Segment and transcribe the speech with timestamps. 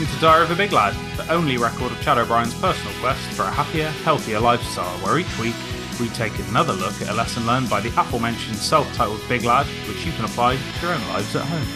[0.00, 3.20] welcome to Diary of a Big Lad, the only record of Chade O'Brien's personal quest
[3.32, 5.54] for a happier, healthier lifestyle, where each week
[6.00, 9.66] we take another look at a lesson learned by the aforementioned self titled Big Lad,
[9.86, 11.66] which you can apply to your own lives at home.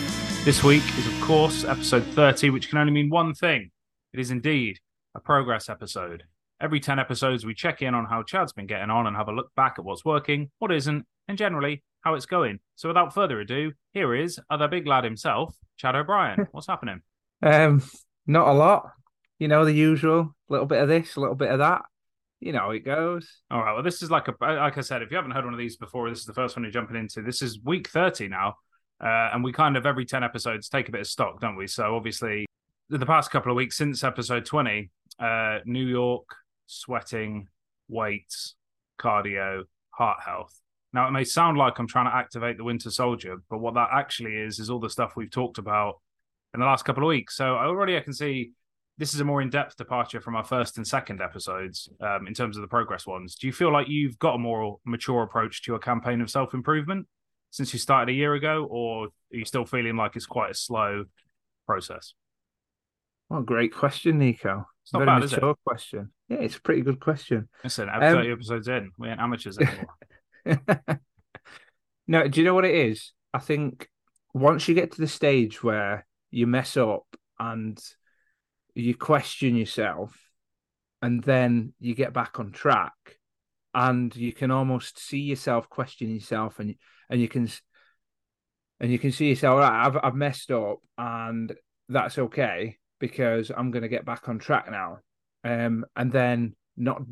[0.43, 3.71] This week is, of course, episode 30, which can only mean one thing
[4.15, 4.79] it is indeed
[5.15, 6.23] a progress episode.
[6.63, 9.33] Every 10 episodes, we check in on how Chade's been getting on and have a
[9.33, 12.61] look back at what's working, what isn't, and generally how it's going.
[12.77, 16.49] So, without further ado, here is other big lad himself, Chade O'Brien.
[16.53, 17.03] What's happening?
[17.43, 17.83] Um,
[18.27, 18.91] not a lot.
[19.39, 20.35] You know, the usual.
[20.49, 21.83] Little bit of this, a little bit of that.
[22.41, 23.41] You know how it goes.
[23.51, 23.73] All right.
[23.73, 25.77] Well, this is like a like I said, if you haven't heard one of these
[25.77, 27.23] before, this is the first one you're jumping into.
[27.23, 28.57] This is week 30 now.
[29.03, 31.67] Uh, and we kind of every 10 episodes take a bit of stock, don't we?
[31.67, 32.47] So obviously
[32.89, 36.29] the past couple of weeks since episode 20, uh, New York,
[36.67, 37.49] sweating,
[37.89, 38.55] weights,
[39.01, 40.61] cardio, heart health.
[40.93, 43.89] Now, it may sound like I'm trying to activate the Winter Soldier, but what that
[43.93, 46.01] actually is, is all the stuff we've talked about
[46.55, 47.37] in the last couple of weeks.
[47.37, 48.53] So already I can see
[48.97, 52.57] this is a more in-depth departure from our first and second episodes um, in terms
[52.57, 53.35] of the progress ones.
[53.35, 57.07] Do you feel like you've got a more mature approach to your campaign of self-improvement
[57.51, 60.55] since you started a year ago, or are you still feeling like it's quite a
[60.55, 61.05] slow
[61.67, 62.15] process?
[63.29, 64.67] What a great question, Nico.
[64.85, 65.37] It's not Very bad, is it?
[65.37, 66.13] mature question.
[66.29, 67.49] Yeah, it's a pretty good question.
[67.63, 69.97] Listen, Um, 30 episodes in, we ain't amateurs anymore.
[72.07, 73.13] no, do you know what it is?
[73.33, 73.89] I think
[74.33, 77.07] once you get to the stage where you mess up
[77.39, 77.81] and
[78.75, 80.19] you question yourself,
[81.01, 82.93] and then you get back on track,
[83.73, 86.75] and you can almost see yourself question yourself, and
[87.09, 87.49] and you can
[88.81, 89.61] and you can see yourself.
[89.61, 91.55] Right, I've I've messed up, and
[91.89, 94.99] that's okay because I'm going to get back on track now.
[95.45, 97.03] Um, and then not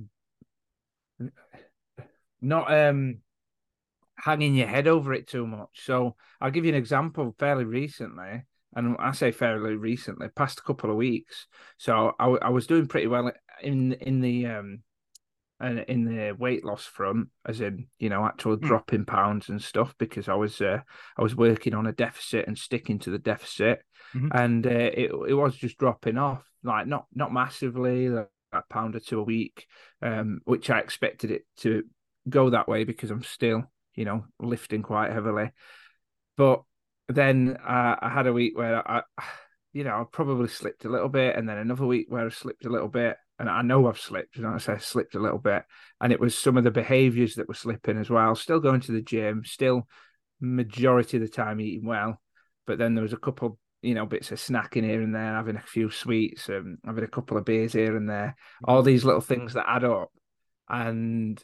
[2.41, 3.19] not um
[4.17, 5.84] hanging your head over it too much.
[5.84, 8.42] So I'll give you an example fairly recently,
[8.75, 11.47] and I say fairly recently, past a couple of weeks.
[11.78, 13.30] So I, I was doing pretty well
[13.63, 14.79] in in the um
[15.61, 18.67] and in the weight loss front, as in you know actual Mm.
[18.67, 20.80] dropping pounds and stuff, because I was uh,
[21.17, 23.83] I was working on a deficit and sticking to the deficit,
[24.14, 24.30] Mhm.
[24.35, 28.97] and uh, it it was just dropping off, like not not massively, like a pound
[28.97, 29.67] or two a week,
[30.02, 31.85] um, which I expected it to
[32.29, 33.64] go that way because I'm still
[33.95, 35.51] you know lifting quite heavily,
[36.36, 36.63] but
[37.14, 39.02] then uh, I had a week where I,
[39.73, 42.64] you know, I probably slipped a little bit, and then another week where I slipped
[42.64, 45.39] a little bit, and I know I've slipped, and I say I slipped a little
[45.39, 45.64] bit,
[46.00, 48.34] and it was some of the behaviours that were slipping as well.
[48.34, 49.89] Still going to the gym, still
[50.40, 52.20] majority of the time eating well,
[52.67, 55.56] but then there was a couple, you know, bits of snacking here and there, having
[55.56, 59.20] a few sweets, and having a couple of beers here and there, all these little
[59.20, 60.11] things that add up,
[60.68, 61.42] and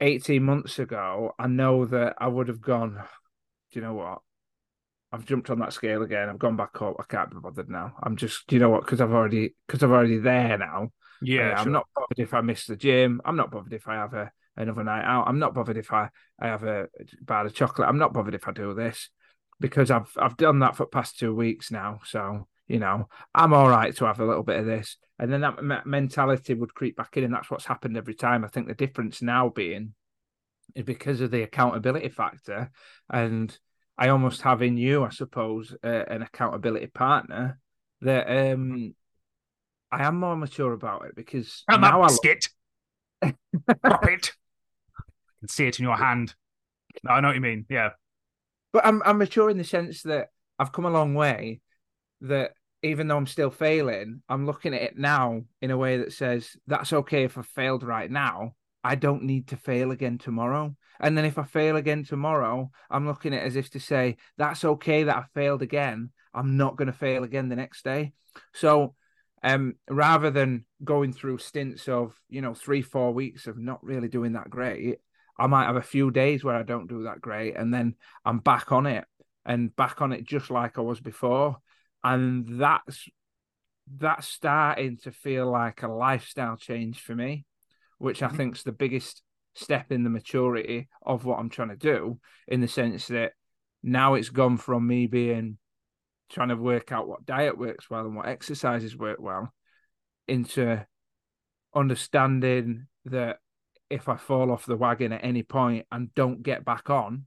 [0.00, 3.02] 18 months ago, I know that I would have gone,
[3.78, 4.18] you know what?
[5.12, 6.28] I've jumped on that scale again.
[6.28, 6.96] I've gone back up.
[6.98, 7.94] I can't be bothered now.
[8.02, 8.84] I'm just, do you know what?
[8.84, 10.88] Because I've already, because I've already there now.
[11.22, 13.20] Yeah, Uh, I'm not bothered if I miss the gym.
[13.24, 15.26] I'm not bothered if I have a another night out.
[15.28, 16.08] I'm not bothered if I,
[16.40, 16.88] I have a
[17.22, 17.88] bar of chocolate.
[17.88, 19.10] I'm not bothered if I do this
[19.60, 22.00] because I've I've done that for the past two weeks now.
[22.04, 25.42] So you know I'm all right to have a little bit of this, and then
[25.42, 28.44] that me- mentality would creep back in, and that's what's happened every time.
[28.44, 29.94] I think the difference now being
[30.74, 32.70] is because of the accountability factor,
[33.10, 33.56] and
[33.96, 37.58] I almost have in you, I suppose, uh, an accountability partner
[38.00, 38.94] that um
[39.90, 42.48] I am more mature about it because And now I that skit.
[43.22, 44.32] Drop it.
[44.98, 46.34] I can see it in your hand.
[47.02, 47.66] No, I know what you mean.
[47.68, 47.90] Yeah.
[48.72, 51.60] But I'm I'm mature in the sense that I've come a long way.
[52.22, 56.12] That even though I'm still failing, I'm looking at it now in a way that
[56.12, 58.54] says that's okay if I failed right now.
[58.84, 60.76] I don't need to fail again tomorrow.
[61.00, 64.18] And then if I fail again tomorrow, I'm looking at it as if to say
[64.36, 66.10] that's okay that I failed again.
[66.34, 68.12] I'm not going to fail again the next day.
[68.52, 68.94] So,
[69.42, 74.08] um, rather than going through stints of you know three four weeks of not really
[74.08, 74.98] doing that great,
[75.38, 77.94] I might have a few days where I don't do that great, and then
[78.24, 79.04] I'm back on it
[79.44, 81.58] and back on it just like I was before.
[82.02, 83.08] And that's
[83.98, 87.44] that's starting to feel like a lifestyle change for me,
[87.98, 88.36] which I Mhm.
[88.36, 89.22] think's the biggest
[89.54, 93.32] step in the maturity of what I'm trying to do, in the sense that
[93.82, 95.58] now it's gone from me being
[96.28, 99.52] trying to work out what diet works well and what exercises work well
[100.26, 100.84] into
[101.74, 103.38] understanding that
[103.90, 107.26] if I fall off the wagon at any point and don't get back on,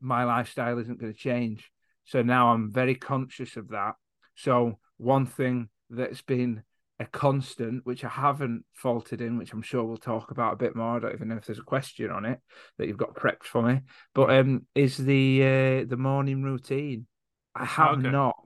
[0.00, 1.70] my lifestyle isn't going to change.
[2.04, 3.94] So now I'm very conscious of that.
[4.34, 6.62] So one thing that's been
[7.00, 10.74] a constant, which I haven't faltered in, which I'm sure we'll talk about a bit
[10.74, 10.96] more.
[10.96, 12.40] I don't even know if there's a question on it
[12.76, 13.80] that you've got prepped for me,
[14.14, 17.06] but um, is the uh, the morning routine.
[17.54, 18.10] I have Okay.
[18.10, 18.36] not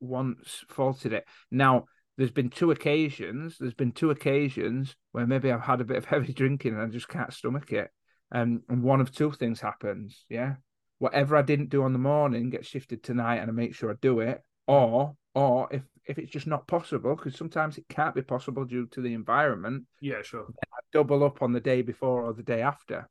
[0.00, 1.24] once faltered it.
[1.50, 1.84] Now,
[2.16, 3.56] there's been two occasions.
[3.58, 6.86] There's been two occasions where maybe I've had a bit of heavy drinking and I
[6.86, 7.90] just can't stomach it.
[8.30, 10.24] Um, and one of two things happens.
[10.28, 10.56] Yeah,
[10.98, 13.94] whatever I didn't do on the morning gets shifted tonight, and I make sure I
[14.00, 14.42] do it.
[14.66, 18.86] Or, or if if it's just not possible, because sometimes it can't be possible due
[18.86, 19.84] to the environment.
[20.00, 20.46] Yeah, sure.
[20.92, 23.08] Double up on the day before or the day after.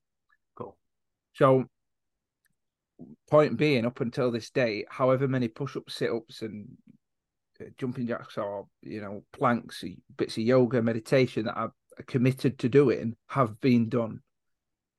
[0.55, 0.75] Cool.
[1.33, 1.65] So,
[3.29, 6.67] point being, up until this day, however many push-ups, sit-ups, and
[7.61, 9.83] uh, jumping jacks or you know planks,
[10.17, 14.21] bits of yoga, meditation that I've committed to doing have been done,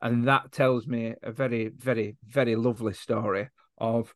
[0.01, 4.15] and that tells me a very, very, very lovely story of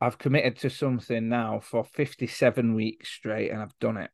[0.00, 4.10] I've committed to something now for 57 weeks straight and I've done it.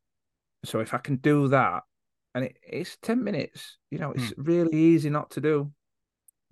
[0.65, 1.82] So if I can do that,
[2.35, 4.43] and it, it's 10 minutes, you know, it's hmm.
[4.43, 5.73] really easy not to do.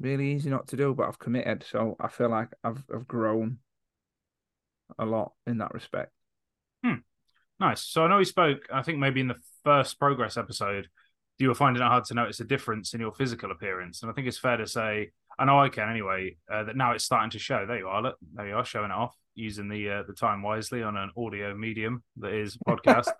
[0.00, 1.64] Really easy not to do, but I've committed.
[1.68, 3.58] So I feel like I've, I've grown
[4.98, 6.12] a lot in that respect.
[6.84, 7.00] Hmm.
[7.60, 7.82] Nice.
[7.82, 10.88] So I know we spoke, I think maybe in the first progress episode,
[11.38, 14.02] you were finding it hard to notice a difference in your physical appearance.
[14.02, 16.92] And I think it's fair to say, I know I can anyway, uh, that now
[16.92, 17.64] it's starting to show.
[17.64, 18.02] There you are.
[18.02, 21.10] Look, there you are, showing it off using the uh, the time wisely on an
[21.16, 23.10] audio medium that is podcast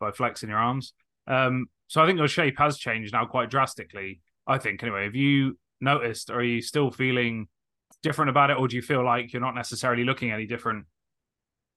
[0.00, 0.92] by flexing your arms.
[1.28, 4.20] Um, so I think your shape has changed now quite drastically.
[4.46, 5.04] I think anyway.
[5.04, 6.30] Have you noticed?
[6.30, 7.46] Or are you still feeling
[8.02, 10.86] different about it, or do you feel like you're not necessarily looking any different?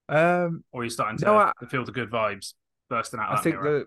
[0.09, 2.53] Um, or are you starting to, no, I, to feel the good vibes
[2.89, 3.37] bursting out?
[3.37, 3.85] I think the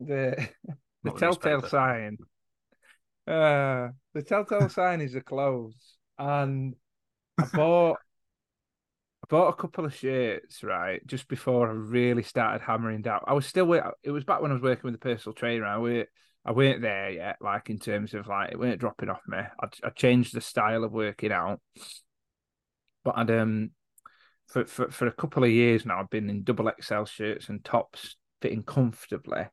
[0.00, 0.48] the
[1.12, 2.18] the telltale sign.
[3.26, 6.74] Uh, the telltale sign is the clothes, and
[7.38, 7.98] I bought
[9.24, 13.20] I bought a couple of shirts right just before I really started hammering down.
[13.26, 13.70] I was still
[14.02, 15.66] it was back when I was working with the personal trainer.
[15.66, 16.08] I weren't
[16.44, 19.38] I weren't there yet, like in terms of like it weren't dropping off me.
[19.38, 21.60] I I changed the style of working out,
[23.04, 23.70] but I'd um
[24.46, 27.62] for for for a couple of years now I've been in double XL shirts and
[27.64, 29.46] tops fitting comfortably.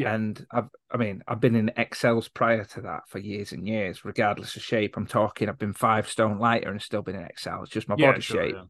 [0.00, 0.14] Yeah.
[0.14, 4.02] And I've, I mean, I've been in XLs prior to that for years and years,
[4.04, 4.96] regardless of shape.
[4.96, 7.62] I'm talking, I've been five stone lighter and still been in XL.
[7.62, 8.54] It's just my yeah, body sure, shape.
[8.56, 8.64] Yeah.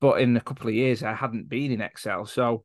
[0.00, 2.24] But in a couple of years, I hadn't been in XL.
[2.24, 2.64] So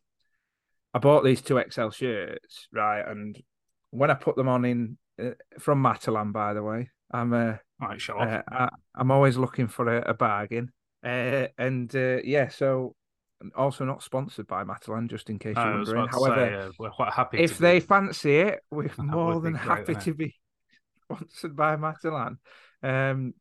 [0.94, 3.02] I bought these two XL shirts, right?
[3.06, 3.38] And
[3.92, 8.02] when I put them on in uh, from Matalan, by the way, I'm uh, right.
[8.10, 10.72] Uh, I, am always looking for a, a bargain.
[11.04, 12.96] Uh, and uh, yeah, so
[13.56, 16.08] also not sponsored by Matalan, just in case you're wondering.
[16.08, 17.86] However, say, uh, we're quite happy if they be...
[17.86, 18.60] fancy it.
[18.72, 20.36] We're more than great, happy to be
[21.04, 22.38] sponsored by Matalan.
[22.84, 23.34] Um,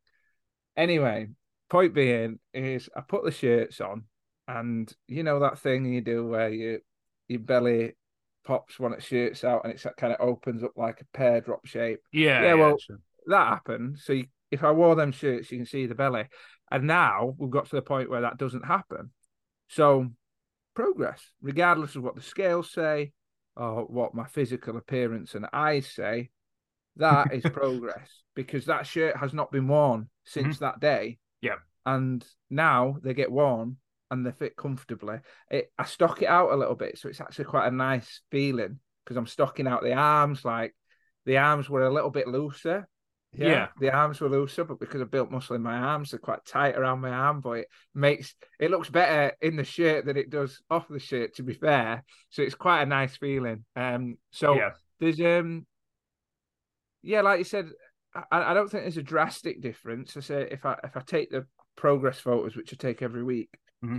[0.77, 1.29] anyway,
[1.69, 4.05] point being is I put the shirts on,
[4.47, 6.81] and you know that thing you do where you
[7.29, 7.95] your belly
[8.45, 11.67] pops when it shirts out and it kind of opens up like a pear drop
[11.67, 12.00] shape.
[12.12, 12.55] Yeah, yeah.
[12.55, 12.99] Well, sure.
[13.27, 13.99] that happened.
[13.99, 16.25] So you, if I wore them shirts, you can see the belly.
[16.71, 19.11] And now we've got to the point where that doesn't happen.
[19.69, 20.09] So
[20.75, 23.12] progress, regardless of what the scales say
[23.56, 26.31] or what my physical appearance and eyes say,
[26.97, 30.65] that is progress because that shirt has not been worn since mm-hmm.
[30.65, 31.19] that day.
[31.41, 31.56] Yeah.
[31.87, 33.76] And now they get worn
[34.11, 35.19] and they fit comfortably.
[35.50, 38.79] It, I stock it out a little bit, so it's actually quite a nice feeling
[39.05, 40.44] because I'm stocking out the arms.
[40.44, 40.75] Like
[41.26, 42.88] the arms were a little bit looser.
[43.33, 46.19] Yeah, yeah, the arms were looser, but because I built muscle in my arms, they're
[46.19, 47.41] quite tight around my arm.
[47.41, 51.35] But it makes it looks better in the shirt than it does off the shirt.
[51.37, 53.64] To be fair, so it's quite a nice feeling.
[53.76, 54.71] Um, so yeah.
[54.99, 55.67] there's um,
[57.02, 57.69] yeah, like you said,
[58.14, 60.17] I, I don't think there's a drastic difference.
[60.17, 63.50] I say if I if I take the progress photos, which I take every week,
[63.85, 63.99] mm-hmm.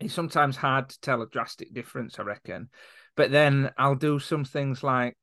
[0.00, 2.18] it's sometimes hard to tell a drastic difference.
[2.18, 2.68] I reckon,
[3.16, 5.16] but then I'll do some things like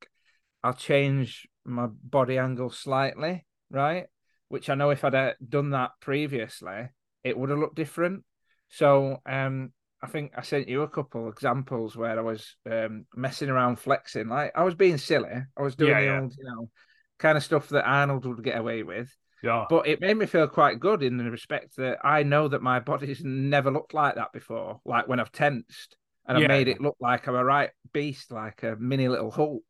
[0.63, 4.05] I'll change my body angle slightly, right?
[4.49, 6.89] Which I know if I'd uh, done that previously,
[7.23, 8.23] it would have looked different.
[8.69, 13.49] So um, I think I sent you a couple examples where I was um, messing
[13.49, 14.27] around flexing.
[14.27, 15.43] Like I was being silly.
[15.57, 16.19] I was doing yeah, the yeah.
[16.19, 16.69] old, you know,
[17.17, 19.09] kind of stuff that Arnold would get away with.
[19.43, 19.65] Yeah.
[19.69, 22.79] But it made me feel quite good in the respect that I know that my
[22.79, 24.81] body's never looked like that before.
[24.85, 26.45] Like when I've tensed and yeah.
[26.45, 29.63] I made it look like I'm a right beast, like a mini little Hulk.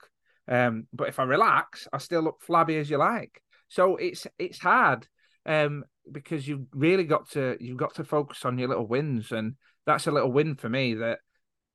[0.48, 3.42] Um, but if I relax, I still look flabby as you like.
[3.68, 5.08] So it's it's hard
[5.46, 9.56] um, because you've really got to you've got to focus on your little wins, and
[9.86, 11.20] that's a little win for me that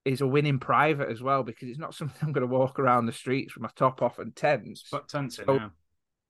[0.04, 2.78] is a win in private as well because it's not something I'm going to walk
[2.78, 4.84] around the streets with my top off and tense.
[4.90, 5.68] But tensing, so, yeah.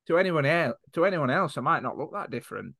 [0.07, 2.75] To anyone else, to anyone else, I might not look that different.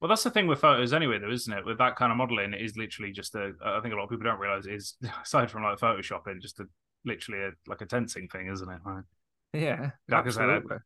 [0.00, 1.64] Well, that's the thing with photos anyway, though, isn't it?
[1.64, 3.52] With that kind of modeling, it is literally just a.
[3.64, 6.58] I think a lot of people don't realize it is aside from like photoshopping, just
[6.58, 6.64] a
[7.04, 8.80] literally a, like a tensing thing, isn't it?
[8.84, 9.04] Right?
[9.52, 10.54] Yeah, like absolutely.
[10.54, 10.80] I said,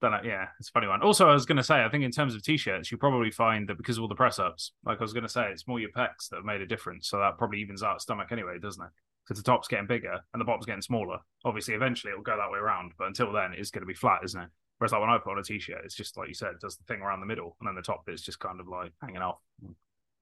[0.00, 0.24] don't.
[0.24, 1.02] Yeah, it's a funny one.
[1.02, 3.68] Also, I was going to say, I think in terms of t-shirts, you probably find
[3.68, 5.78] that because of all the press ups, like I was going to say, it's more
[5.78, 7.08] your pecs that have made a difference.
[7.08, 8.90] So that probably evens out stomach anyway, doesn't it?
[9.24, 11.18] Because the top's getting bigger and the bottom's getting smaller.
[11.44, 14.24] Obviously, eventually it'll go that way around, but until then, it's going to be flat,
[14.24, 14.48] isn't it?
[14.78, 16.76] Whereas like when I put on a t-shirt, it's just like you said, it does
[16.76, 19.22] the thing around the middle, and then the top bit's just kind of like hanging
[19.22, 19.38] off.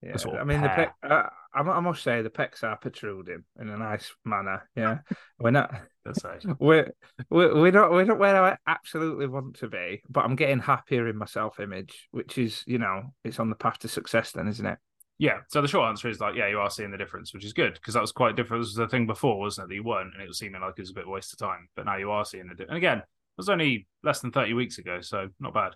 [0.02, 0.94] Yeah, I mean, the pair.
[1.04, 4.68] pec, uh, I, I must say the pecs are protruding in a nice manner.
[4.74, 4.98] Yeah,
[5.38, 5.74] we're not,
[6.06, 6.24] Let's
[6.58, 6.90] we're
[7.28, 11.06] we're we're not we're not where I absolutely want to be, but I'm getting happier
[11.08, 14.32] in my self image, which is you know it's on the path to success.
[14.32, 14.78] Then, isn't it?
[15.18, 15.40] Yeah.
[15.48, 17.74] So the short answer is like, yeah, you are seeing the difference, which is good
[17.74, 18.62] because that was quite different.
[18.62, 19.68] This was the thing before, wasn't it?
[19.68, 21.34] That you weren't, and it was seeming like it was a bit of a waste
[21.34, 21.68] of time.
[21.76, 22.70] But now you are seeing the difference.
[22.70, 23.04] And again, it
[23.36, 25.72] was only less than 30 weeks ago, so not bad.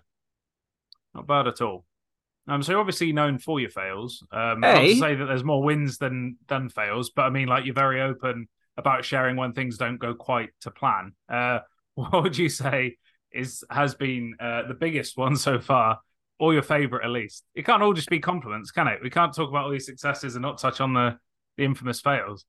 [1.13, 1.85] Not bad at all.
[2.47, 4.23] Um, so you're obviously known for your fails.
[4.31, 4.93] Um, not to Hey.
[4.95, 8.47] say that there's more wins than than fails, but I mean, like you're very open
[8.77, 11.13] about sharing when things don't go quite to plan.
[11.29, 11.59] Uh,
[11.95, 12.97] what would you say
[13.31, 15.99] is has been uh, the biggest one so far,
[16.39, 17.43] or your favorite at least?
[17.55, 18.99] It can't all just be compliments, can it?
[19.01, 21.17] We can't talk about all these successes and not touch on the
[21.57, 22.45] the infamous fails.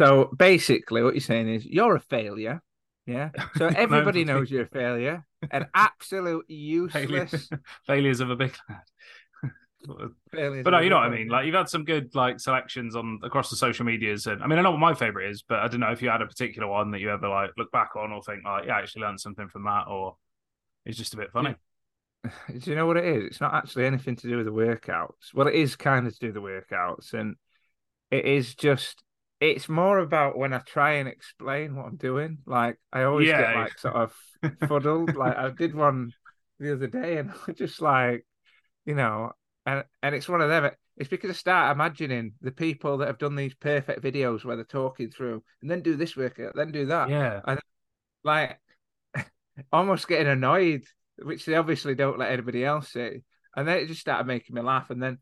[0.00, 2.62] So basically, what you're saying is you're a failure.
[3.06, 3.30] Yeah.
[3.56, 7.48] So everybody knows you're a failure, an absolute useless
[7.86, 8.82] failures of a big lad.
[9.86, 11.28] But no, you know what I mean.
[11.28, 14.58] Like you've had some good like selections on across the social medias, and I mean,
[14.58, 16.66] I know what my favorite is, but I don't know if you had a particular
[16.66, 19.20] one that you ever like look back on or think like, yeah, I actually learned
[19.20, 20.16] something from that, or
[20.84, 21.54] it's just a bit funny.
[22.24, 23.24] Do you know what it is?
[23.26, 25.32] It's not actually anything to do with the workouts.
[25.32, 27.36] Well, it is kind of to do with the workouts, and
[28.10, 29.02] it is just.
[29.40, 32.38] It's more about when I try and explain what I'm doing.
[32.46, 33.54] Like I always get Yeah.
[33.54, 34.14] like sort of
[34.68, 35.14] fuddled.
[35.14, 36.12] like I did one
[36.58, 38.26] the other day, and I just like,
[38.84, 39.32] you know,
[39.66, 40.70] and and it's one of them.
[40.96, 44.64] It's because I start imagining the people that have done these perfect videos where they're
[44.64, 47.08] talking through, and then do this workout, then do that.
[47.08, 47.60] Yeah, and
[48.24, 48.58] like
[49.72, 50.84] almost getting annoyed,
[51.22, 53.22] which they obviously don't let anybody else see.
[53.56, 54.90] And then it just started making me laugh.
[54.90, 55.18] And then,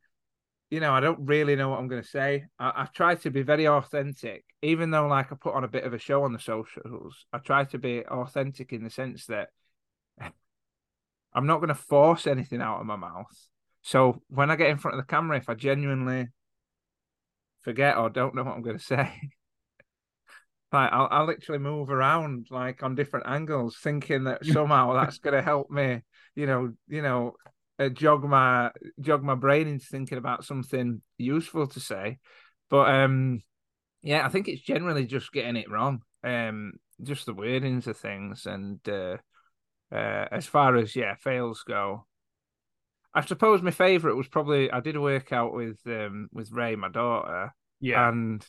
[0.71, 2.45] you know, I don't really know what I'm going to say.
[2.59, 5.85] I, I've tried to be very authentic, even though, like, I put on a bit
[5.85, 7.27] of a show on the socials.
[7.33, 9.51] I try to be authentic in the sense that
[11.33, 13.49] I'm not going to force anything out of my mouth.
[13.83, 16.29] So when I get in front of the camera, if I genuinely
[17.63, 19.13] forget or don't know what I'm going to say,
[20.73, 25.35] like I'll, I'll literally move around like on different angles, thinking that somehow that's going
[25.35, 26.03] to help me,
[26.35, 27.35] you know, you know,
[27.79, 32.19] uh, jog my jog my brain into thinking about something useful to say.
[32.71, 33.43] But um,
[34.03, 36.03] yeah, I think it's generally just getting it wrong.
[36.25, 39.19] Um, just the wordings of things, and uh,
[39.93, 42.07] uh, as far as yeah fails go,
[43.15, 46.89] I suppose my favourite was probably I did a workout with um with Ray, my
[46.89, 48.47] daughter, yeah, and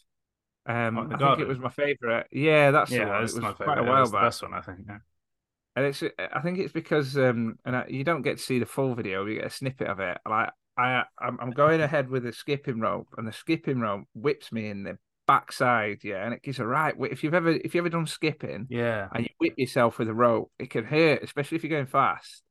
[0.65, 2.27] um, Oh, the I think it was my favorite.
[2.31, 3.09] Yeah, that's the yeah.
[3.09, 3.21] one.
[3.21, 4.79] That's it was my quite a while that's the back, best one, I think.
[4.87, 4.97] Yeah.
[5.77, 6.03] And it's.
[6.17, 9.23] I think it's because um, and I, you don't get to see the full video.
[9.25, 10.17] You get a snippet of it.
[10.27, 14.51] Like I, I'm, I'm going ahead with the skipping rope, and the skipping rope whips
[14.51, 15.99] me in the backside.
[16.03, 16.95] Yeah, and it gives a right.
[17.11, 20.15] If you've ever, if you ever done skipping, Yeah, and you whip yourself with a
[20.15, 22.41] rope, it can hurt, especially if you're going fast.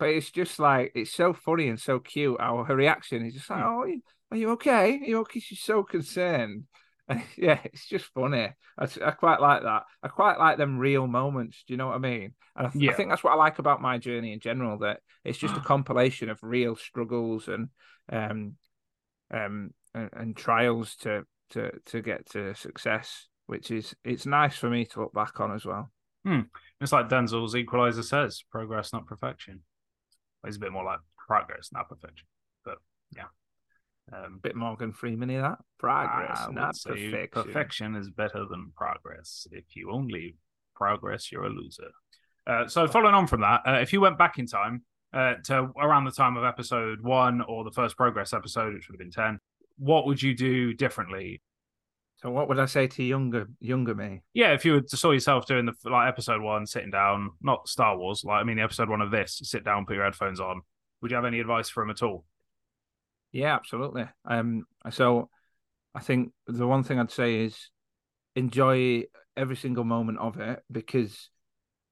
[0.00, 2.36] But it's just like it's so funny and so cute.
[2.40, 3.64] Our her reaction is just like, Hmm.
[3.64, 4.00] "Oh, are you,
[4.32, 4.98] are you okay?
[4.98, 6.64] Are you okay?" She's so concerned.
[7.36, 8.50] Yeah, it's just funny.
[8.78, 9.82] I, I quite like that.
[10.02, 11.64] I quite like them real moments.
[11.66, 12.34] Do you know what I mean?
[12.56, 12.90] And I, th- Yeah.
[12.90, 14.78] I think that's what I like about my journey in general.
[14.78, 17.68] That it's just a compilation of real struggles and
[18.10, 18.54] um
[19.32, 23.28] um and, and trials to to to get to success.
[23.46, 25.90] Which is it's nice for me to look back on as well.
[26.80, 29.62] it's like Denzel's Equalizer says: progress, not perfection.
[30.44, 32.26] It's a bit more like progress, not perfection.
[32.64, 32.78] But
[33.14, 33.24] yeah.
[34.12, 37.28] Um, bit Morgan Freeman in that progress, I not perfection.
[37.30, 39.46] Perfection is better than progress.
[39.52, 40.36] If you only
[40.74, 41.90] progress, you're a loser.
[42.46, 44.82] Uh, so, following on from that, uh, if you went back in time
[45.12, 48.94] uh, to around the time of episode one or the first progress episode, which would
[48.94, 49.38] have been 10,
[49.78, 51.40] what would you do differently?
[52.16, 54.22] So, what would I say to younger younger me?
[54.34, 57.68] Yeah, if you were to saw yourself doing the like episode one, sitting down, not
[57.68, 60.40] Star Wars, like I mean, the episode one of this, sit down, put your headphones
[60.40, 60.62] on.
[61.00, 62.24] Would you have any advice for him at all?
[63.32, 64.06] Yeah, absolutely.
[64.24, 65.30] Um, so
[65.94, 67.70] I think the one thing I'd say is
[68.36, 69.04] enjoy
[69.36, 71.30] every single moment of it because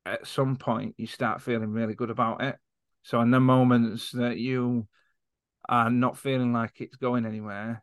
[0.06, 2.56] at some point you start feeling really good about it.
[3.02, 4.86] So in the moments that you
[5.68, 7.82] are not feeling like it's going anywhere,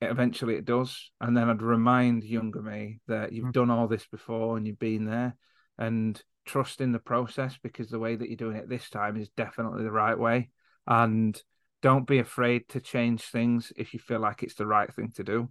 [0.00, 1.10] it eventually it does.
[1.20, 3.52] And then I'd remind younger me that you've Mm.
[3.52, 5.36] done all this before and you've been there
[5.78, 9.28] and trust in the process because the way that you're doing it this time is
[9.30, 10.50] definitely the right way.
[10.86, 11.40] And
[11.82, 15.24] don't be afraid to change things if you feel like it's the right thing to
[15.24, 15.48] do.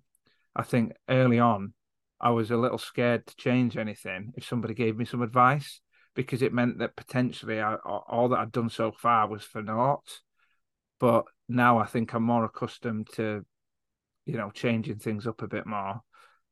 [0.55, 1.73] I think early on,
[2.19, 5.81] I was a little scared to change anything if somebody gave me some advice
[6.15, 10.19] because it meant that potentially I, all that I'd done so far was for naught.
[10.99, 13.45] But now I think I'm more accustomed to,
[14.25, 16.01] you know, changing things up a bit more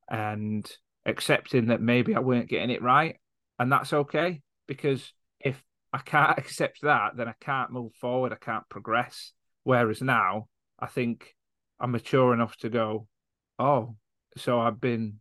[0.08, 0.70] and
[1.06, 3.18] accepting that maybe I weren't getting it right.
[3.58, 8.38] And that's okay because if I can't accept that, then I can't move forward, I
[8.38, 9.32] can't progress.
[9.66, 10.48] Whereas now,
[10.80, 11.36] I think
[11.80, 13.08] I'm mature enough to go,
[13.58, 13.96] oh,
[14.38, 15.16] so I've been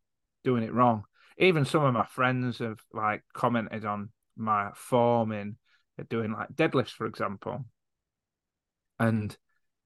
[0.45, 1.05] doing it wrong.
[1.39, 5.57] Even some of my friends have like commented on my form in
[5.99, 7.65] uh, doing like deadlifts, for example.
[8.99, 9.35] And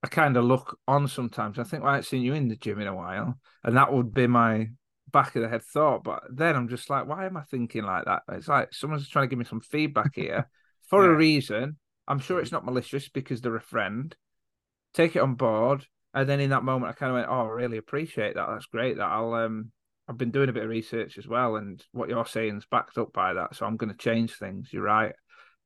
[0.03, 1.61] I kind of look on sometimes.
[1.61, 3.93] I think well, I haven't seen you in the gym in a while, and that
[3.93, 4.71] would be my
[5.13, 6.03] back of the head thought.
[6.03, 8.23] But then I'm just like, why am I thinking like that?
[8.33, 10.51] It's like someone's trying to give me some feedback here
[10.89, 11.13] for yeah.
[11.13, 11.77] a reason.
[12.09, 14.17] I'm sure it's not malicious because they're a friend.
[14.95, 17.51] Take it on board, and then in that moment, I kind of went, "Oh, I
[17.51, 18.47] really appreciate that.
[18.49, 18.97] That's great.
[18.97, 19.71] That I'll um,
[20.09, 22.97] I've been doing a bit of research as well, and what you're saying is backed
[22.99, 23.55] up by that.
[23.55, 24.71] So I'm going to change things.
[24.73, 25.13] You're right.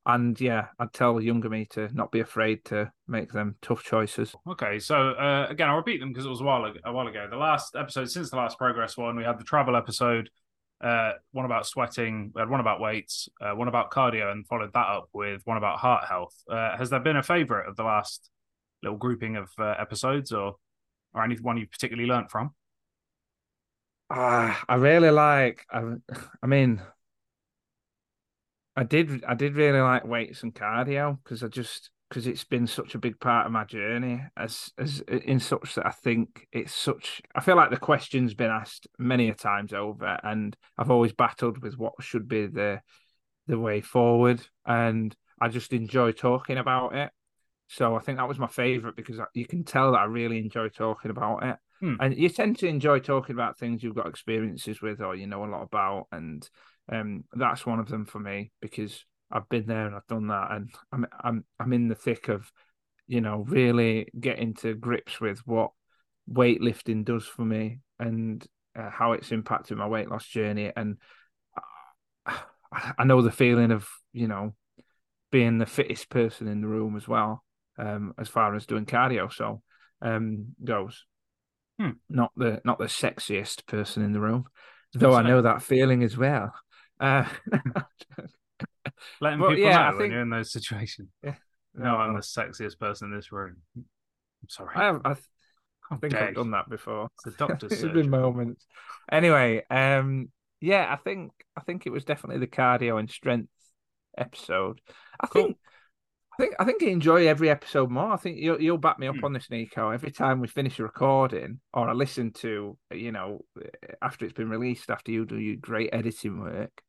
[0.04, 4.34] And yeah, I'd tell younger me to not be afraid to make them tough choices.
[4.50, 7.06] Okay, so uh, again, I'll repeat them because it was a while ago, a while
[7.06, 7.28] ago.
[7.30, 10.28] The last episode since the last progress one, we had the travel episode,
[10.82, 14.72] uh, one about sweating, we had one about weights, uh, one about cardio, and followed
[14.72, 16.34] that up with one about heart health.
[16.50, 18.28] Uh, has there been a favourite of the last
[18.82, 20.56] little grouping of uh, episodes, or
[21.14, 22.54] or anyone you particularly learnt from?
[24.10, 25.64] Uh, I really like.
[25.70, 25.94] I,
[26.42, 26.82] I mean,
[28.76, 29.24] I did.
[29.24, 32.98] I did really like weights and cardio because I just because it's been such a
[32.98, 37.22] big part of my journey as as in such that I think it's such.
[37.34, 41.62] I feel like the question's been asked many a times over, and I've always battled
[41.62, 42.82] with what should be the
[43.46, 47.10] the way forward, and I just enjoy talking about it.
[47.72, 50.68] So I think that was my favorite because you can tell that I really enjoy
[50.68, 51.56] talking about it.
[51.80, 51.94] Hmm.
[52.00, 55.42] And you tend to enjoy talking about things you've got experiences with or you know
[55.42, 56.06] a lot about.
[56.12, 56.46] And
[56.90, 60.52] um, that's one of them for me because I've been there and I've done that.
[60.52, 62.52] And I'm, I'm, I'm in the thick of,
[63.06, 65.70] you know, really getting to grips with what
[66.30, 68.46] weightlifting does for me and
[68.78, 70.70] uh, how it's impacted my weight loss journey.
[70.76, 70.98] And
[72.98, 74.54] I know the feeling of, you know,
[75.30, 77.42] being the fittest person in the room as well,
[77.82, 79.32] um, as far as doing cardio.
[79.32, 79.62] So
[80.00, 81.04] um, goes.
[81.80, 81.90] Hmm.
[82.08, 84.44] Not the not the sexiest person in the room,
[84.92, 86.52] though I know that feeling as well.
[87.00, 87.24] Uh,
[89.20, 91.08] Letting people yeah, know when you're in those situations.
[91.22, 91.34] Yeah.
[91.74, 93.56] No, I'm the sexiest person in this room.
[93.76, 94.76] I'm sorry.
[94.76, 95.00] I have.
[95.04, 95.26] I, th-
[95.90, 97.08] I think I've done that before.
[97.14, 98.02] It's the doctor's surgery.
[98.02, 98.66] been moments.
[99.10, 103.50] Anyway, um, yeah, I think I think it was definitely the cardio and strength
[104.16, 104.80] episode.
[105.20, 105.44] I cool.
[105.44, 105.56] think
[106.32, 108.12] I think I think I enjoy every episode more.
[108.12, 109.24] I think you'll you'll back me up mm.
[109.24, 109.90] on this, Nico.
[109.90, 113.44] Every time we finish a recording or I listen to, you know,
[114.00, 116.82] after it's been released, after you do your great editing work,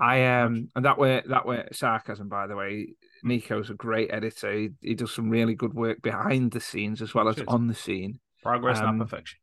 [0.00, 2.94] I um and that way that way sarcasm by the way.
[3.22, 4.52] Nico's a great editor.
[4.52, 7.74] He, he does some really good work behind the scenes as well as on the
[7.74, 8.20] scene.
[8.42, 9.38] Progress, um, not perfection.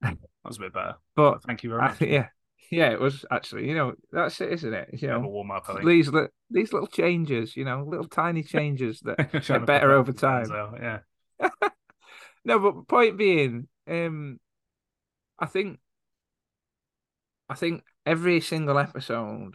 [0.00, 0.94] That was a bit better.
[1.14, 2.02] But thank you very much.
[2.02, 2.28] I, yeah,
[2.70, 3.68] yeah, it was actually.
[3.68, 4.90] You know, that's it, isn't it?
[4.94, 5.66] You know, warm up.
[5.84, 6.10] These
[6.50, 10.46] these little changes, you know, little tiny changes that get better over time.
[10.80, 10.98] yeah.
[12.44, 14.38] no, but point being, um,
[15.38, 15.78] I think,
[17.48, 19.52] I think every single episode,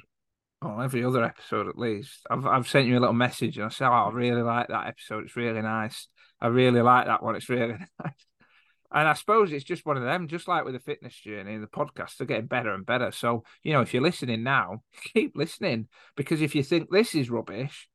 [0.62, 3.70] or every other episode at least, I've I've sent you a little message and I
[3.70, 5.26] said, "Oh, I really like that episode.
[5.26, 6.08] It's really nice.
[6.40, 7.36] I really like that one.
[7.36, 8.31] It's really nice."
[8.94, 11.64] And I suppose it's just one of them, just like with the fitness journey, and
[11.64, 13.12] the podcasts are getting better and better.
[13.12, 17.30] So, you know, if you're listening now, keep listening because if you think this is
[17.30, 17.88] rubbish,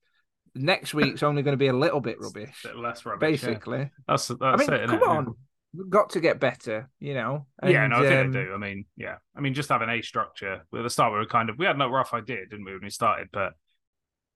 [0.55, 2.65] next week's only going to be a little bit rubbish.
[2.65, 3.21] A bit less rubbish.
[3.21, 3.79] Basically.
[3.79, 3.89] Yeah.
[4.09, 4.89] That's, that's I mean, it.
[4.89, 5.35] Come on.
[5.75, 7.47] We've got to get better, you know.
[7.63, 8.53] And, yeah, no, I think um, do.
[8.55, 9.17] I mean, yeah.
[9.37, 10.63] I mean, just having a structure.
[10.73, 12.81] With the start, we were kind of, we had no rough idea, didn't we, when
[12.83, 13.29] we started?
[13.31, 13.53] But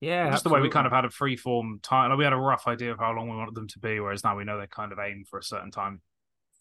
[0.02, 0.58] yeah, just absolutely.
[0.58, 2.10] the way we kind of had a free form time.
[2.10, 4.22] Like we had a rough idea of how long we wanted them to be, whereas
[4.22, 6.02] now we know they kind of aim for a certain time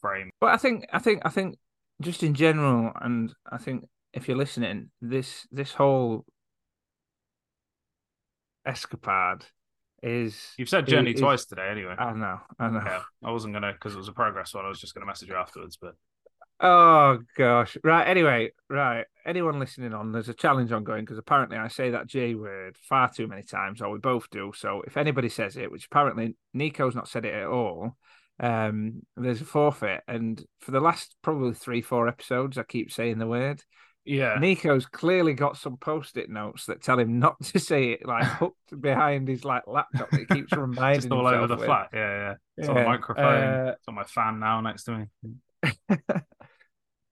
[0.02, 0.32] frame.
[0.40, 1.58] But I think I think I think
[2.02, 6.26] just in general, and I think if you're listening, this this whole
[8.66, 9.46] escapade
[10.02, 11.96] is you've said journey is, twice today anyway.
[11.98, 12.82] I know, I know.
[12.86, 14.66] Yeah, I wasn't gonna because it was a progress one.
[14.66, 15.96] I was just gonna message you afterwards, but
[16.62, 18.08] oh gosh, right.
[18.08, 19.06] Anyway, right.
[19.26, 23.12] Anyone listening on, there's a challenge ongoing because apparently I say that J word far
[23.12, 24.54] too many times, or we both do.
[24.56, 27.98] So if anybody says it, which apparently Nico's not said it at all,
[28.40, 30.02] um, there's a forfeit.
[30.08, 33.62] And for the last probably three, four episodes, I keep saying the word.
[34.06, 34.38] Yeah.
[34.40, 38.82] Nico's clearly got some post-it notes that tell him not to say it, like hooked
[38.82, 40.12] behind his like laptop.
[40.14, 41.66] It keeps reminding Just all over the with.
[41.66, 41.90] flat.
[41.94, 42.34] Yeah, yeah.
[42.58, 42.74] It's yeah.
[42.74, 43.44] on the microphone.
[43.44, 45.08] Uh, it's on my fan now next to
[45.64, 46.00] me.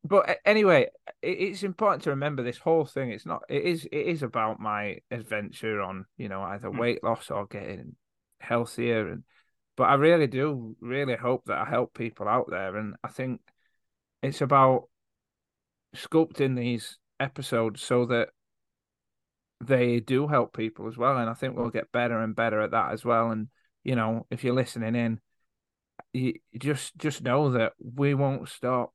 [0.04, 0.88] but anyway,
[1.22, 3.12] it's important to remember this whole thing.
[3.12, 3.44] It's not.
[3.50, 3.86] It is.
[3.92, 6.80] It is about my adventure on you know either hmm.
[6.80, 7.96] weight loss or getting
[8.40, 9.24] healthier and.
[9.78, 13.40] But I really do really hope that I help people out there, and I think
[14.22, 14.90] it's about
[15.96, 18.30] sculpting these episodes so that
[19.64, 21.18] they do help people as well.
[21.18, 23.32] And I think we'll get better and better at that as well.
[23.32, 23.48] And
[23.84, 25.22] you know, if you're listening in,
[26.14, 28.94] you just just know that we won't stop.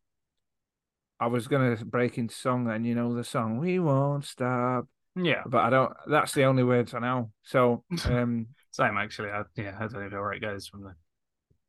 [1.20, 5.42] I was gonna break into song, and you know the song "We Won't Stop." Yeah,
[5.46, 5.92] but I don't.
[6.08, 7.30] That's the only words I know.
[7.44, 9.30] So, um, same actually.
[9.30, 10.96] I, yeah, I don't even know where it goes from there.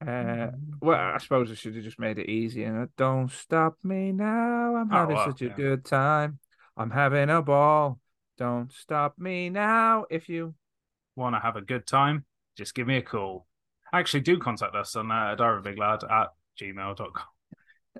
[0.05, 2.63] Uh, well, I suppose I should have just made it easy.
[2.63, 4.75] And don't stop me now.
[4.75, 5.53] I'm oh, having well, such a yeah.
[5.55, 6.39] good time.
[6.75, 7.99] I'm having a ball.
[8.37, 10.05] Don't stop me now.
[10.09, 10.55] If you
[11.15, 12.25] want to have a good time,
[12.57, 13.45] just give me a call.
[13.93, 17.25] Actually, do contact us on uh, diary big lad at gmail.com.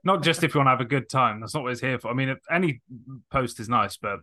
[0.03, 1.39] Not just if you want to have a good time.
[1.39, 2.09] That's not what it's here for.
[2.09, 2.81] I mean, any
[3.31, 4.19] post is nice, but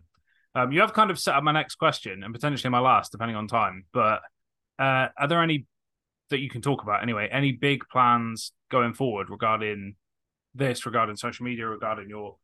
[0.53, 3.37] um, you have kind of set up my next question and potentially my last, depending
[3.37, 3.85] on time.
[3.93, 4.21] But
[4.81, 5.67] uh, are there any
[6.31, 7.29] that you can talk about anyway?
[7.31, 9.95] Any big plans going forward regarding
[10.55, 12.37] this, regarding social media, regarding your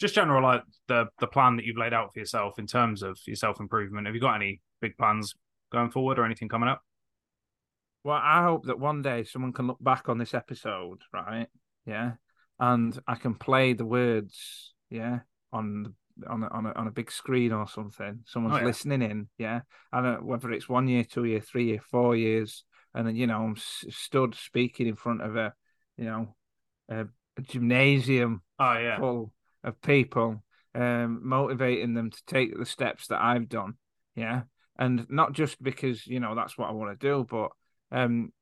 [0.00, 3.18] just general like the the plan that you've laid out for yourself in terms of
[3.26, 4.06] your self improvement.
[4.06, 5.34] Have you got any big plans
[5.70, 6.82] going forward or anything coming up?
[8.02, 11.48] Well, I hope that one day someone can look back on this episode, right?
[11.84, 12.12] Yeah,
[12.58, 15.20] and I can play the words, yeah,
[15.52, 15.94] on
[16.28, 18.20] on a, on a, on a big screen or something.
[18.26, 18.66] Someone's oh, yeah.
[18.66, 19.60] listening in, yeah,
[19.92, 23.42] and whether it's one year, two year, three year, four years, and then you know
[23.42, 25.52] I'm stood speaking in front of a,
[25.96, 26.34] you know,
[26.88, 29.32] a, a gymnasium oh yeah full
[29.64, 30.42] of people,
[30.74, 33.74] um, motivating them to take the steps that I've done.
[34.14, 34.42] Yeah.
[34.78, 37.50] And not just because, you know, that's what I want to do, but
[37.90, 38.32] um,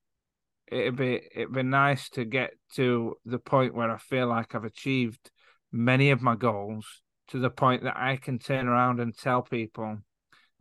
[0.66, 4.64] it'd be it'd be nice to get to the point where I feel like I've
[4.64, 5.30] achieved
[5.70, 9.98] many of my goals to the point that I can turn around and tell people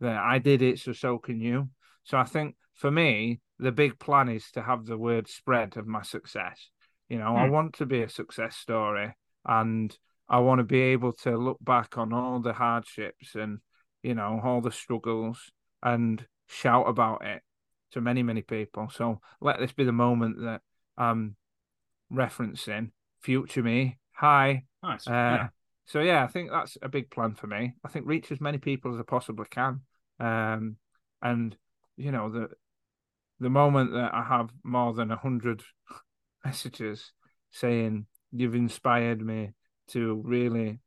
[0.00, 1.68] that I did it, so so can you.
[2.04, 5.86] So I think for me, the big plan is to have the word spread of
[5.86, 6.70] my success.
[7.08, 7.52] You know, I hmm.
[7.52, 9.14] want to be a success story,
[9.46, 9.96] and
[10.28, 13.58] I want to be able to look back on all the hardships and
[14.02, 15.38] you know all the struggles
[15.82, 17.42] and shout about it
[17.92, 18.88] to many many people.
[18.90, 20.62] So let this be the moment that
[20.96, 21.36] I'm
[22.12, 22.90] referencing
[23.22, 23.98] future me.
[24.12, 24.64] Hi.
[24.82, 25.06] Nice.
[25.06, 25.48] Uh, yeah.
[25.86, 27.74] So yeah, I think that's a big plan for me.
[27.84, 29.80] I think reach as many people as I possibly can.
[30.20, 30.76] Um,
[31.20, 31.56] and
[31.96, 32.48] you know the
[33.40, 35.62] the moment that I have more than a hundred
[36.44, 37.12] messages
[37.50, 39.50] saying you've inspired me
[39.88, 40.80] to really,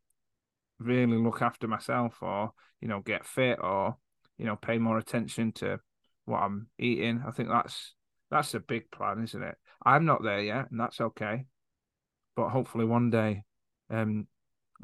[0.79, 3.97] really look after myself or, you know, get fit or,
[4.38, 5.79] you know, pay more attention to
[6.25, 7.23] what I'm eating.
[7.27, 7.93] I think that's
[8.31, 9.55] that's a big plan, isn't it?
[9.86, 11.45] I'm not there yet, and that's okay.
[12.36, 13.43] But hopefully one day
[13.89, 14.27] um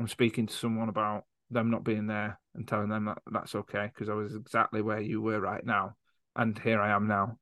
[0.02, 3.92] I'm speaking to someone about them not being there and telling them that that's okay
[3.94, 5.96] because I was exactly where you were right now,
[6.36, 7.38] and here I am now.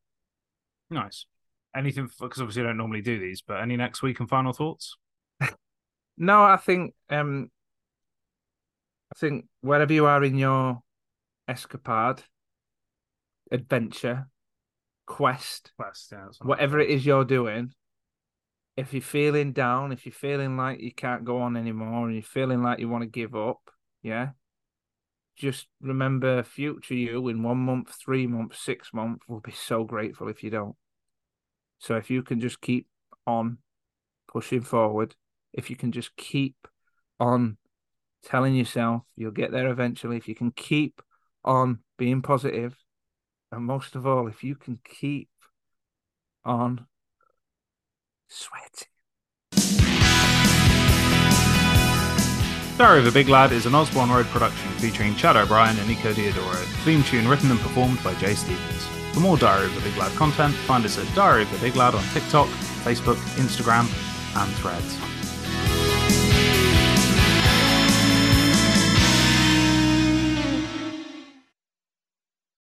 [0.90, 1.26] Nice.
[1.74, 4.98] Anything because obviously I don't normally do these, but any next week and final thoughts?
[6.18, 7.50] No, I think um,
[9.16, 10.82] I think wherever you are in your
[11.48, 12.24] escapade,
[13.50, 14.28] adventure,
[15.08, 17.72] quest, quest, yeah, whatever it is you're doing,
[18.80, 22.24] if you're feeling down, if you're feeling like you can't go on anymore, and you're
[22.24, 23.60] feeling like you want to give up,
[24.02, 24.30] yeah,
[25.36, 30.30] just remember future you in one month, three months, six months will be so grateful
[30.30, 30.76] if you don't.
[31.80, 32.88] So if you can just keep
[33.28, 33.58] on
[34.32, 35.14] pushing forward,
[35.54, 36.56] if you can just keep
[37.20, 37.58] on
[38.24, 41.02] telling yourself you'll get there eventually, if you can keep
[41.44, 42.78] on being positive,
[43.52, 45.30] and most of all, if you can keep
[46.46, 46.86] on
[48.30, 48.88] sweating.
[52.78, 56.14] Diary of a Big Lad is an Osborne Road production featuring Chade O'Brien and Nico
[56.14, 56.64] Diodoro.
[56.86, 58.88] Theme tune written and performed by Jay Stevens.
[59.14, 61.76] For more Diary of a Big Lad content, find us at Diary of a Big
[61.76, 62.48] Lad on TikTok,
[62.86, 63.86] Facebook, Instagram,
[64.42, 65.09] and Threads.